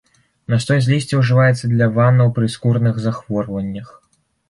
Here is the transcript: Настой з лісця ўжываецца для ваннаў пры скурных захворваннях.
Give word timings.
Настой 0.53 0.79
з 0.85 0.91
лісця 0.93 1.19
ўжываецца 1.19 1.71
для 1.75 1.91
ваннаў 1.99 2.35
пры 2.41 2.53
скурных 2.57 3.01
захворваннях. 3.09 3.97